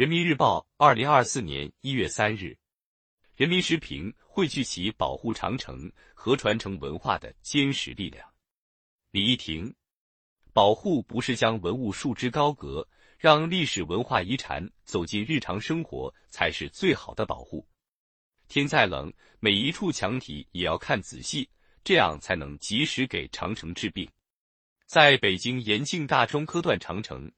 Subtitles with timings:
[0.00, 2.56] 人民日报，二零二四年一月三日。
[3.36, 8.26] 人民时评：汇聚起保护长城和传承文化的坚实力量。
[9.10, 9.74] 李一婷，
[10.54, 17.68] 保护不是将文物束之高阁，让历史文化遗产走进日常生活才是最好的保护。
[18.48, 21.46] 天再冷，每一处墙体也要看仔细，
[21.84, 24.08] 这样才能及时给长城治病。
[24.86, 27.30] 在北京延庆大庄科段长城。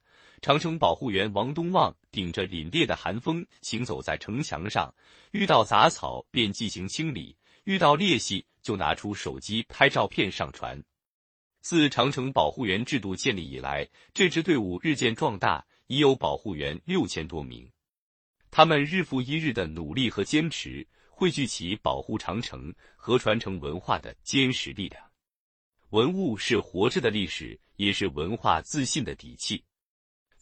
[0.42, 4.92] 长城保护员王东旺顶着凛冽的寒风行走在城墙上，
[5.30, 10.82] 遇到杂草便进行清理，遇到裂隙就拿出手机拍照片上传。
[11.60, 17.70] 自长城保护员制度建立以来，这支队伍日渐壮大，已有保护员六千多名。
[18.50, 25.00] 他们日复一日的努力和坚持，汇聚起保护长城和传承文化的坚实力量。
[25.90, 29.62] 文物是活着的历史，也是文化自信的底气。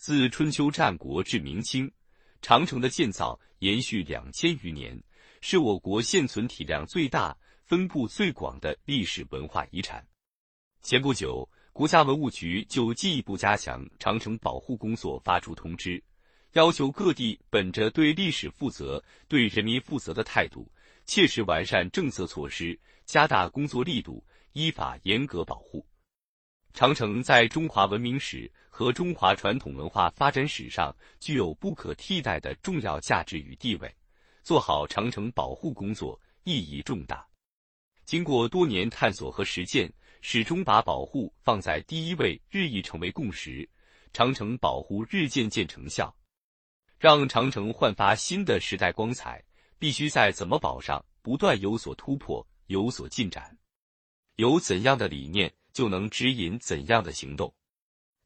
[0.01, 1.93] 自春秋战国至明清，
[2.41, 4.99] 长城的建造延续两千余年，
[5.43, 10.03] 是我国现存体量最大、分布最广的历史文化遗产。
[10.81, 16.03] 前不久，国家文物局就进一步加强长城保护工作发出通知，
[16.55, 20.67] 要求各地本着对历史负责、对人民负责的态度，
[21.05, 25.87] 切实完善政策措施，加大工作力度，依法严格保护。
[26.73, 33.95] 长城在中华文明史和中华传统文化发展史上具有不可替代的重要价值与地位，
[34.43, 37.27] 做好长城保护工作意义重大。
[38.05, 43.69] 经过多年探索和实践，始终把保护放在第一位，日益成为共识。
[44.13, 46.13] 长城保护日渐见成效，
[46.99, 49.41] 让长城焕发新的时代光彩，
[49.79, 53.57] 必须在怎么保上不断有所突破，有所进展。
[54.37, 55.53] 有怎样的理念？
[55.73, 57.55] 就能指引怎样的行动。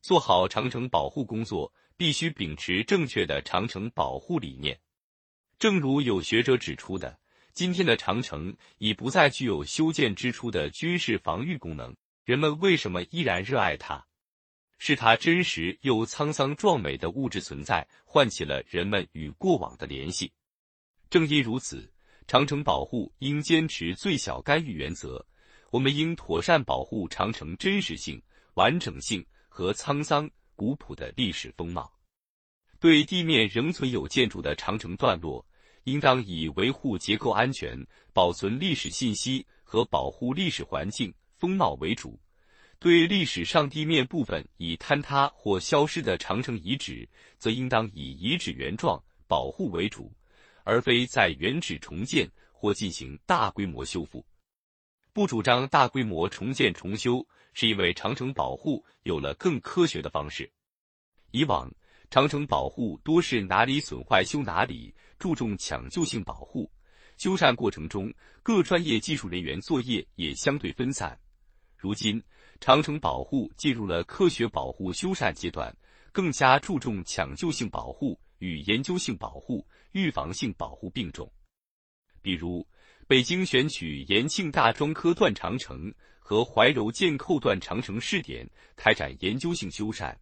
[0.02, 4.78] 做好长城保护工作，必须秉持正确的长城保护理念。
[5.58, 7.18] 正如有学者指出的，
[7.52, 11.96] 今天的长城已不再具有修建之初的军事防御功能。
[12.24, 14.04] 人们为什么依然热爱它？
[14.78, 20.32] 是它真实又沧桑壮美的物质存在，唤起了人们与过往的联系。
[21.08, 21.90] 正因如此，
[22.26, 25.24] 长城保护应坚持最小干预原则。
[25.74, 28.22] 我们应妥善保护长城真实性、
[28.54, 31.92] 完整性和沧桑古朴的历史风貌。
[32.78, 35.44] 对地面仍存有建筑的长城段落，
[35.82, 37.76] 应当以维护结构安全、
[38.12, 42.16] 保存历史信息和保护历史环境风貌为主；
[42.78, 50.12] 对历史上地面部分已坍塌或消失的长城遗址，则应当以遗址原状保护为主，
[50.62, 54.24] 而非在原址重建或进行大规模修复。
[55.14, 60.50] 不主张大规模重建重修，是因为长城保护有了更科学的方式。
[61.30, 61.72] 以往
[62.10, 66.68] 长城保护多是哪里损坏修哪里，注重抢救性保护，
[67.16, 71.16] 修缮过程中各专业技术人员作业也相对分散。
[71.76, 72.20] 如今
[72.58, 75.72] 长城保护进入了科学保护修缮阶段，
[76.10, 81.32] 更加注重抢救性保护与研究性保护、预防性保护并重。
[82.24, 82.66] 比如。
[83.06, 90.16] 北京选取延庆大庄科段长城和怀柔箭扣段长城试点，开展研究性修缮，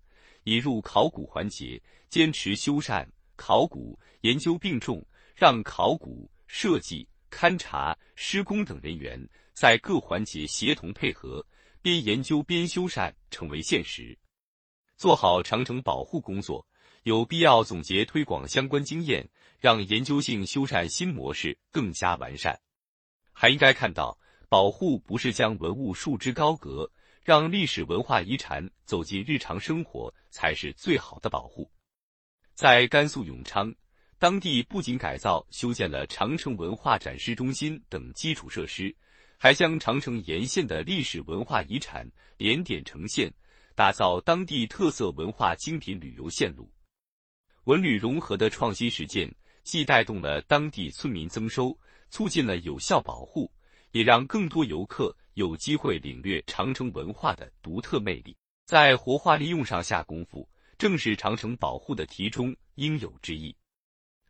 [0.44, 5.00] 引入考古环节，坚持修缮、考古研究并重，
[5.32, 9.16] 让考古、设计、勘察、施工等人员
[9.54, 11.46] 在各环节协同配合，
[11.80, 14.18] 边研究边修缮成为现实。
[14.96, 16.66] 做好长城保护工作，
[17.04, 22.58] 有必要总结推广相关经验，让研究性修缮新模式更加完善。
[23.32, 24.16] 还应该看到，
[24.48, 26.88] 保护不是将文物束之高阁，
[27.24, 31.68] 让历史文化遗产走进日常生活才是最好的保护。
[32.54, 33.74] 在甘肃永昌，
[34.18, 38.94] 当地不仅改造修建了长城文化展示中心等基础设施，
[39.38, 43.32] 还将长城沿线的历史文化遗产连点呈现，
[43.74, 46.70] 打造当地特色文化精品旅游线路。
[47.64, 51.76] 文旅融合的创新实践，既带动了当地村民增收。
[52.10, 53.50] 促进了有效保护，
[53.92, 58.36] 也让更多游客有机会领略长城文化的独特魅力。
[58.66, 63.56] 在活化利用上下功夫，正是长城保护的题中应有之义。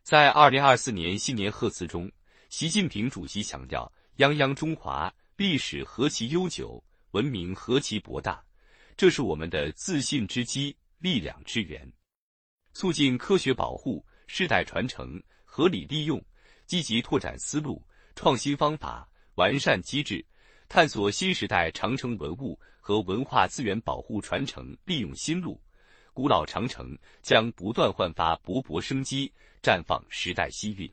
[0.05, 2.08] 在二零二四年新年贺词中，
[2.50, 6.81] 习近平主席强调：“泱泱中华，历史何其悠久，
[7.11, 8.40] 文明何其博大，
[8.96, 11.93] 这是我们的自信之基，力量之源。”
[12.72, 16.22] 促进科学保护、世代传承、合理利用。
[16.64, 17.82] 积极拓展思路、
[18.14, 20.24] 创新方法、完善机制，
[20.69, 25.60] 探索新时代长城文物和文化资源保护传承利用新路，
[26.14, 29.30] 古老长城将不断焕发勃勃生机，
[29.62, 30.92] 绽放时代新韵。